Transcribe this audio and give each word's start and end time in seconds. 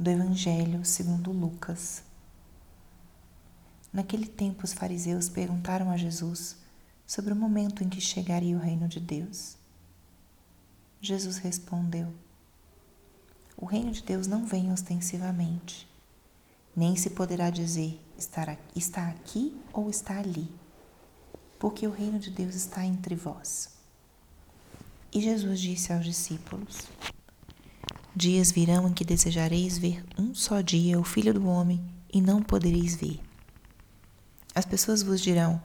do 0.00 0.08
Evangelho 0.08 0.82
segundo 0.82 1.30
Lucas. 1.30 2.02
Naquele 3.92 4.26
tempo, 4.26 4.64
os 4.64 4.72
fariseus 4.72 5.28
perguntaram 5.28 5.90
a 5.90 5.96
Jesus 5.98 6.56
sobre 7.06 7.34
o 7.34 7.36
momento 7.36 7.84
em 7.84 7.88
que 7.90 8.00
chegaria 8.00 8.56
o 8.56 8.58
reino 8.58 8.88
de 8.88 8.98
Deus. 8.98 9.58
Jesus 11.02 11.36
respondeu: 11.36 12.10
O 13.58 13.66
reino 13.66 13.92
de 13.92 14.02
Deus 14.02 14.26
não 14.26 14.46
vem 14.46 14.72
ostensivamente, 14.72 15.86
nem 16.74 16.96
se 16.96 17.10
poderá 17.10 17.50
dizer 17.50 18.00
está 18.74 19.06
aqui 19.06 19.54
ou 19.70 19.90
está 19.90 20.18
ali, 20.18 20.50
porque 21.58 21.86
o 21.86 21.92
reino 21.92 22.18
de 22.18 22.30
Deus 22.30 22.54
está 22.54 22.86
entre 22.86 23.14
vós. 23.14 23.68
E 25.12 25.20
Jesus 25.20 25.60
disse 25.60 25.92
aos 25.92 26.06
discípulos: 26.06 26.88
Dias 28.20 28.52
virão 28.52 28.86
em 28.86 28.92
que 28.92 29.02
desejareis 29.02 29.78
ver 29.78 30.04
um 30.18 30.34
só 30.34 30.60
dia 30.60 31.00
o 31.00 31.02
Filho 31.02 31.32
do 31.32 31.46
Homem 31.46 31.82
e 32.12 32.20
não 32.20 32.42
podereis 32.42 32.94
ver. 32.94 33.18
As 34.54 34.66
pessoas 34.66 35.02
vos 35.02 35.22
dirão: 35.22 35.58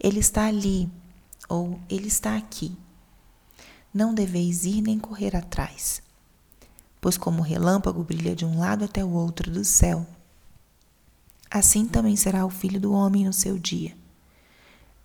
Ele 0.00 0.18
está 0.18 0.46
ali 0.46 0.90
ou 1.48 1.78
Ele 1.88 2.08
está 2.08 2.36
aqui. 2.36 2.76
Não 3.94 4.12
deveis 4.12 4.64
ir 4.64 4.82
nem 4.82 4.98
correr 4.98 5.36
atrás, 5.36 6.02
pois 7.00 7.16
como 7.16 7.38
o 7.38 7.44
relâmpago 7.44 8.02
brilha 8.02 8.34
de 8.34 8.44
um 8.44 8.58
lado 8.58 8.86
até 8.86 9.04
o 9.04 9.12
outro 9.12 9.48
do 9.48 9.64
céu, 9.64 10.04
assim 11.48 11.86
também 11.86 12.16
será 12.16 12.44
o 12.44 12.50
Filho 12.50 12.80
do 12.80 12.90
Homem 12.90 13.24
no 13.24 13.32
seu 13.32 13.56
dia. 13.56 13.96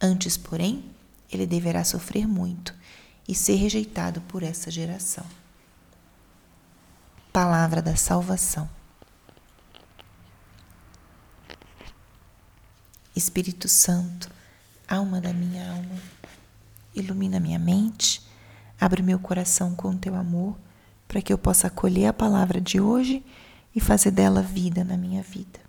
Antes, 0.01 0.37
porém, 0.37 0.83
ele 1.31 1.45
deverá 1.45 1.83
sofrer 1.83 2.27
muito 2.27 2.73
e 3.27 3.35
ser 3.35 3.57
rejeitado 3.57 4.21
por 4.21 4.41
essa 4.41 4.71
geração 4.71 5.44
palavra 7.35 7.81
da 7.81 7.97
salvação. 7.97 8.69
Espírito 13.13 13.67
Santo, 13.67 14.31
alma 14.87 15.19
da 15.19 15.33
minha 15.33 15.69
alma, 15.69 16.01
ilumina 16.95 17.37
minha 17.37 17.59
mente, 17.59 18.25
abre 18.79 19.03
meu 19.03 19.19
coração 19.19 19.75
com 19.75 19.97
teu 19.97 20.15
amor, 20.15 20.55
para 21.09 21.21
que 21.21 21.33
eu 21.33 21.37
possa 21.37 21.67
acolher 21.67 22.05
a 22.05 22.13
palavra 22.13 22.61
de 22.61 22.79
hoje 22.79 23.21
e 23.75 23.81
fazer 23.81 24.11
dela 24.11 24.41
vida 24.41 24.85
na 24.85 24.95
minha 24.95 25.21
vida. 25.21 25.59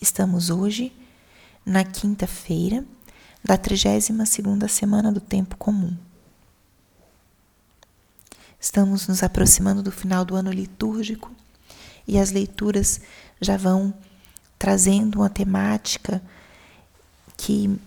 Estamos 0.00 0.48
hoje 0.48 0.96
na 1.64 1.82
quinta-feira 1.82 2.84
da 3.42 3.58
32 3.58 4.28
segunda 4.28 4.68
semana 4.68 5.10
do 5.10 5.20
tempo 5.20 5.56
comum. 5.56 6.05
Estamos 8.60 9.06
nos 9.06 9.22
aproximando 9.22 9.82
do 9.82 9.92
final 9.92 10.24
do 10.24 10.34
ano 10.34 10.50
litúrgico 10.50 11.30
e 12.06 12.18
as 12.18 12.30
leituras 12.30 13.00
já 13.40 13.56
vão 13.56 13.94
trazendo 14.58 15.20
uma 15.20 15.30
temática 15.30 16.22
que 17.36 17.78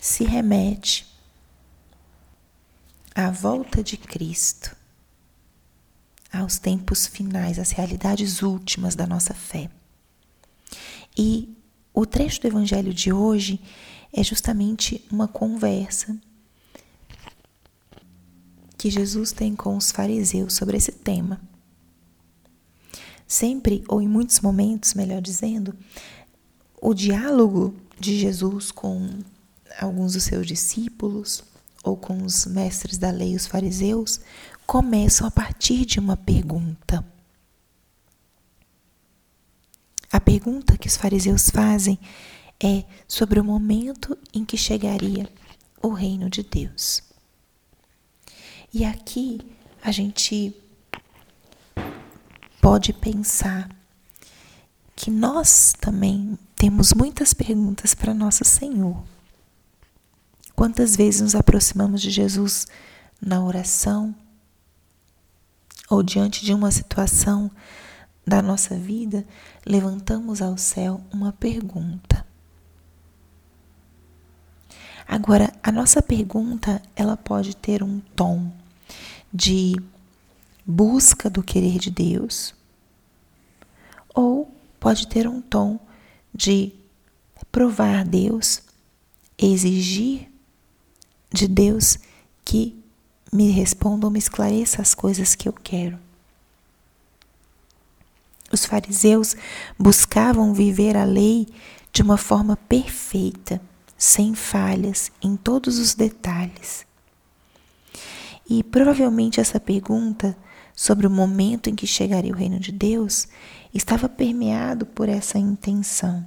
se 0.00 0.24
remete 0.24 1.06
à 3.14 3.30
volta 3.30 3.82
de 3.82 3.96
Cristo, 3.96 4.76
aos 6.32 6.58
tempos 6.58 7.06
finais, 7.06 7.58
às 7.58 7.70
realidades 7.70 8.42
últimas 8.42 8.94
da 8.94 9.06
nossa 9.06 9.34
fé. 9.34 9.70
E 11.16 11.56
o 11.92 12.04
trecho 12.04 12.40
do 12.40 12.48
Evangelho 12.48 12.92
de 12.92 13.12
hoje 13.12 13.60
é 14.12 14.22
justamente 14.22 15.04
uma 15.10 15.28
conversa 15.28 16.16
que 18.84 18.90
Jesus 18.90 19.32
tem 19.32 19.56
com 19.56 19.78
os 19.78 19.90
fariseus 19.90 20.52
sobre 20.52 20.76
esse 20.76 20.92
tema. 20.92 21.40
Sempre, 23.26 23.82
ou 23.88 24.02
em 24.02 24.06
muitos 24.06 24.40
momentos, 24.40 24.92
melhor 24.92 25.22
dizendo, 25.22 25.74
o 26.82 26.92
diálogo 26.92 27.74
de 27.98 28.18
Jesus 28.18 28.70
com 28.70 29.20
alguns 29.80 30.12
dos 30.12 30.24
seus 30.24 30.46
discípulos 30.46 31.42
ou 31.82 31.96
com 31.96 32.22
os 32.24 32.44
mestres 32.44 32.98
da 32.98 33.10
lei, 33.10 33.34
os 33.34 33.46
fariseus, 33.46 34.20
começam 34.66 35.26
a 35.26 35.30
partir 35.30 35.86
de 35.86 35.98
uma 35.98 36.18
pergunta. 36.18 37.02
A 40.12 40.20
pergunta 40.20 40.76
que 40.76 40.88
os 40.88 40.96
fariseus 40.98 41.48
fazem 41.48 41.98
é 42.62 42.84
sobre 43.08 43.40
o 43.40 43.44
momento 43.44 44.14
em 44.34 44.44
que 44.44 44.58
chegaria 44.58 45.26
o 45.80 45.88
reino 45.88 46.28
de 46.28 46.42
Deus. 46.42 47.13
E 48.74 48.84
aqui 48.84 49.38
a 49.80 49.92
gente 49.92 50.52
pode 52.60 52.92
pensar 52.92 53.70
que 54.96 55.12
nós 55.12 55.72
também 55.80 56.36
temos 56.56 56.92
muitas 56.92 57.32
perguntas 57.32 57.94
para 57.94 58.12
nosso 58.12 58.44
Senhor. 58.44 59.00
Quantas 60.56 60.96
vezes 60.96 61.20
nos 61.20 61.36
aproximamos 61.36 62.02
de 62.02 62.10
Jesus 62.10 62.66
na 63.22 63.44
oração 63.44 64.12
ou 65.88 66.02
diante 66.02 66.44
de 66.44 66.52
uma 66.52 66.72
situação 66.72 67.48
da 68.26 68.42
nossa 68.42 68.76
vida, 68.76 69.24
levantamos 69.64 70.42
ao 70.42 70.58
céu 70.58 71.00
uma 71.12 71.32
pergunta. 71.32 72.26
Agora, 75.06 75.52
a 75.62 75.70
nossa 75.70 76.02
pergunta, 76.02 76.82
ela 76.96 77.16
pode 77.16 77.54
ter 77.54 77.80
um 77.80 78.00
tom 78.16 78.50
de 79.34 79.74
busca 80.64 81.28
do 81.28 81.42
querer 81.42 81.78
de 81.78 81.90
Deus, 81.90 82.54
ou 84.14 84.54
pode 84.78 85.08
ter 85.08 85.26
um 85.26 85.40
tom 85.40 85.80
de 86.32 86.72
provar 87.50 88.04
Deus, 88.04 88.62
exigir 89.36 90.30
de 91.32 91.48
Deus 91.48 91.98
que 92.44 92.80
me 93.32 93.50
responda 93.50 94.06
ou 94.06 94.12
me 94.12 94.20
esclareça 94.20 94.80
as 94.80 94.94
coisas 94.94 95.34
que 95.34 95.48
eu 95.48 95.52
quero. 95.52 95.98
Os 98.52 98.64
fariseus 98.64 99.34
buscavam 99.76 100.54
viver 100.54 100.96
a 100.96 101.04
lei 101.04 101.48
de 101.92 102.02
uma 102.02 102.16
forma 102.16 102.56
perfeita, 102.56 103.60
sem 103.98 104.34
falhas, 104.34 105.10
em 105.20 105.36
todos 105.36 105.78
os 105.78 105.94
detalhes. 105.94 106.86
E 108.48 108.62
provavelmente 108.62 109.40
essa 109.40 109.58
pergunta 109.58 110.36
sobre 110.74 111.06
o 111.06 111.10
momento 111.10 111.70
em 111.70 111.74
que 111.74 111.86
chegaria 111.86 112.32
o 112.32 112.36
reino 112.36 112.58
de 112.58 112.72
Deus 112.72 113.28
estava 113.72 114.08
permeado 114.08 114.84
por 114.84 115.08
essa 115.08 115.38
intenção. 115.38 116.26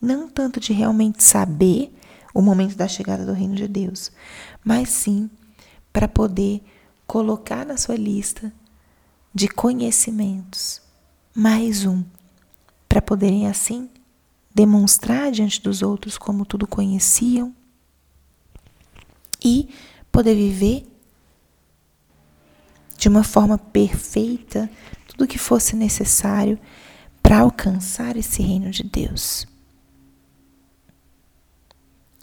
Não 0.00 0.28
tanto 0.28 0.60
de 0.60 0.72
realmente 0.72 1.22
saber 1.22 1.92
o 2.34 2.42
momento 2.42 2.76
da 2.76 2.86
chegada 2.86 3.24
do 3.24 3.32
reino 3.32 3.54
de 3.54 3.66
Deus, 3.66 4.12
mas 4.62 4.90
sim 4.90 5.30
para 5.92 6.06
poder 6.06 6.62
colocar 7.06 7.64
na 7.64 7.76
sua 7.76 7.96
lista 7.96 8.52
de 9.34 9.48
conhecimentos 9.48 10.82
mais 11.34 11.84
um, 11.84 12.04
para 12.88 13.02
poderem 13.02 13.46
assim 13.46 13.90
demonstrar 14.54 15.30
diante 15.30 15.60
dos 15.62 15.82
outros 15.82 16.16
como 16.16 16.46
tudo 16.46 16.66
conheciam 16.66 17.54
e 19.44 19.68
poder 20.10 20.34
viver 20.34 20.86
de 23.06 23.08
uma 23.08 23.22
forma 23.22 23.56
perfeita 23.56 24.68
tudo 25.06 25.22
o 25.22 25.28
que 25.28 25.38
fosse 25.38 25.76
necessário 25.76 26.58
para 27.22 27.38
alcançar 27.38 28.16
esse 28.16 28.42
reino 28.42 28.68
de 28.72 28.82
Deus. 28.82 29.46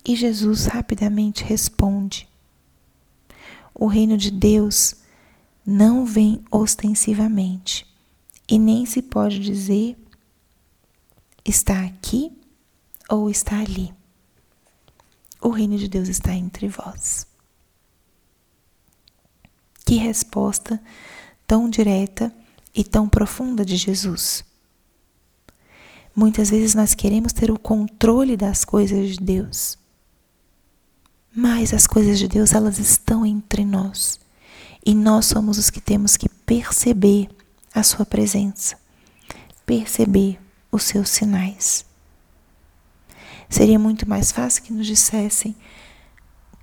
E 0.05 0.13
Jesus 0.13 0.66
rapidamente 0.66 1.41
responde: 1.41 2.27
O 3.73 3.88
reino 3.88 4.17
de 4.17 4.29
Deus 4.29 4.95
não 5.66 6.05
vem 6.05 6.43
ostensivamente 6.51 7.87
e 8.46 8.59
nem 8.59 8.85
se 8.85 9.02
pode 9.02 9.40
dizer 9.40 9.96
está 11.46 11.81
aqui 11.85 12.29
ou 13.09 13.29
está 13.29 13.58
ali. 13.58 13.93
O 15.40 15.47
reino 15.47 15.78
de 15.78 15.87
Deus 15.87 16.09
está 16.09 16.34
entre 16.34 16.67
vós. 16.67 17.25
Que 19.93 19.99
resposta 19.99 20.81
tão 21.45 21.69
direta 21.69 22.34
e 22.73 22.84
tão 22.84 23.07
profunda 23.07 23.63
de 23.63 23.75
Jesus. 23.75 24.43
Muitas 26.16 26.49
vezes 26.49 26.73
nós 26.73 26.95
queremos 26.95 27.31
ter 27.31 27.51
o 27.51 27.59
controle 27.59 28.35
das 28.35 28.66
coisas 28.66 29.11
de 29.11 29.23
Deus. 29.23 29.78
Mas 31.31 31.75
as 31.75 31.85
coisas 31.85 32.17
de 32.17 32.28
Deus, 32.28 32.53
elas 32.53 32.79
estão 32.79 33.23
entre 33.23 33.63
nós. 33.63 34.19
E 34.84 34.95
nós 34.95 35.28
somos 35.28 35.59
os 35.59 35.69
que 35.69 35.79
temos 35.79 36.17
que 36.17 36.28
perceber 36.28 37.29
a 37.72 37.84
sua 37.84 38.03
presença, 38.03 38.75
perceber 39.63 40.39
os 40.72 40.81
seus 40.85 41.07
sinais. 41.09 41.85
Seria 43.47 43.78
muito 43.78 44.09
mais 44.09 44.31
fácil 44.31 44.63
que 44.63 44.73
nos 44.73 44.87
dissessem 44.87 45.55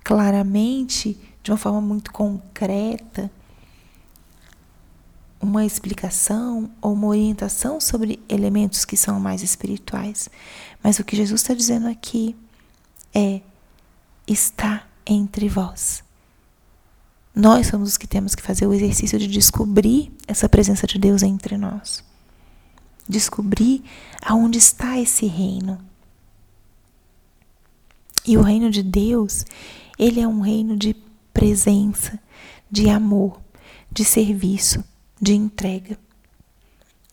claramente 0.03 1.30
de 1.43 1.51
uma 1.51 1.57
forma 1.57 1.81
muito 1.81 2.11
concreta, 2.11 3.31
um 5.41 5.51
uma 5.51 5.65
explicação 5.65 6.69
ou 6.81 6.93
uma 6.93 7.07
orientação 7.07 7.81
sobre 7.81 8.19
elementos 8.29 8.85
que 8.85 8.95
são 8.95 9.19
mais 9.19 9.41
espirituais. 9.41 10.29
Mas 10.83 10.99
o 10.99 11.03
que 11.03 11.15
Jesus 11.15 11.41
está 11.41 11.53
dizendo 11.53 11.87
aqui 11.87 12.35
é: 13.13 13.41
está 14.27 14.87
entre 15.05 15.49
vós. 15.49 16.03
Nós 17.33 17.67
somos 17.67 17.89
os 17.89 17.97
que 17.97 18.07
temos 18.07 18.35
que 18.35 18.41
fazer 18.41 18.67
o 18.67 18.73
exercício 18.73 19.17
de 19.17 19.27
descobrir 19.27 20.11
essa 20.27 20.49
presença 20.49 20.85
de 20.85 20.99
Deus 20.99 21.23
entre 21.23 21.57
nós. 21.57 22.03
Descobrir 23.07 23.83
aonde 24.21 24.57
está 24.57 24.99
esse 24.99 25.25
reino. 25.25 25.79
E 28.25 28.37
o 28.37 28.41
reino 28.41 28.69
de 28.69 28.83
Deus, 28.83 29.45
ele 29.97 30.19
é 30.19 30.27
um 30.27 30.41
reino 30.41 30.77
de 30.77 30.93
presença, 31.33 32.19
de 32.69 32.89
amor, 32.89 33.41
de 33.91 34.05
serviço, 34.05 34.83
de 35.21 35.33
entrega. 35.33 35.99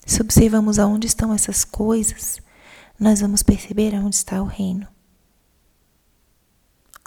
Se 0.06 0.22
observamos 0.22 0.78
aonde 0.78 1.06
estão 1.06 1.34
essas 1.34 1.64
coisas, 1.64 2.40
nós 2.98 3.20
vamos 3.20 3.42
perceber 3.42 3.94
aonde 3.94 4.16
está 4.16 4.42
o 4.42 4.46
reino. 4.46 4.86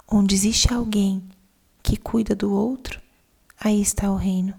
Onde 0.06 0.34
existe 0.34 0.72
alguém 0.72 1.22
que 1.82 1.96
cuida 1.96 2.34
do 2.34 2.52
outro, 2.52 3.00
aí 3.58 3.80
está 3.80 4.10
o 4.10 4.16
reino. 4.16 4.54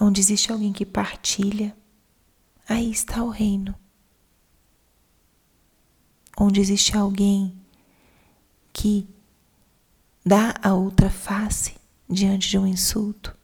Onde 0.00 0.20
existe 0.20 0.50
alguém 0.50 0.72
que 0.72 0.84
partilha, 0.84 1.76
aí 2.68 2.90
está 2.90 3.22
o 3.22 3.30
reino. 3.30 3.74
Onde 6.38 6.60
existe 6.60 6.96
alguém 6.96 7.54
que 8.72 9.08
dá 10.30 10.54
a 10.62 10.72
outra 10.74 11.10
face 11.10 11.74
diante 12.08 12.48
de 12.48 12.56
um 12.56 12.64
insulto, 12.64 13.36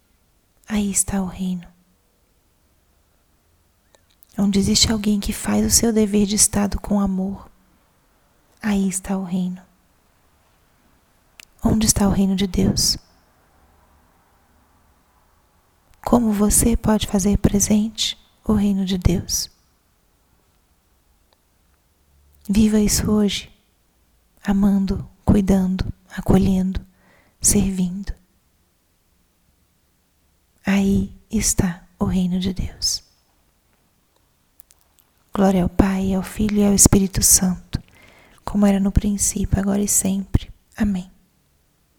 aí 0.69 0.89
está 0.89 1.21
o 1.21 1.27
reino. 1.27 1.67
Onde 4.39 4.61
existe 4.61 4.93
alguém 4.93 5.19
que 5.19 5.33
faz 5.33 5.67
o 5.67 5.71
seu 5.71 5.93
dever 5.93 6.27
de 6.27 6.37
Estado 6.37 6.81
com 6.81 7.01
amor, 7.01 7.51
aí 8.63 8.89
está 8.89 9.19
o 9.19 9.25
reino. 9.25 9.61
Onde 11.61 11.87
está 11.87 12.07
o 12.07 12.13
reino 12.13 12.37
de 12.37 12.47
Deus? 12.47 12.97
Como 16.05 16.31
você 16.31 16.77
pode 16.77 17.09
fazer 17.09 17.37
presente 17.39 18.17
o 18.45 18.53
reino 18.53 18.85
de 18.85 18.97
Deus? 18.97 19.51
Viva 22.49 22.79
isso 22.79 23.11
hoje, 23.11 23.53
amando, 24.45 25.05
cuidando, 25.25 25.96
acolhendo, 26.17 26.81
servindo. 27.41 28.13
Aí 30.65 31.13
está 31.31 31.85
o 31.99 32.05
reino 32.05 32.41
de 32.41 32.53
Deus. 32.53 33.05
Glória 35.33 35.63
ao 35.63 35.69
Pai, 35.69 36.15
ao 36.15 36.23
Filho 36.23 36.59
e 36.59 36.67
ao 36.67 36.75
Espírito 36.75 37.23
Santo, 37.23 37.81
como 38.45 38.67
era 38.67 38.81
no 38.81 38.91
princípio, 38.91 39.61
agora 39.61 39.83
e 39.83 39.89
sempre. 39.89 40.51
Amém. 40.77 41.11